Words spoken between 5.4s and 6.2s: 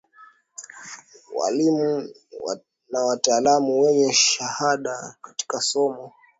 somo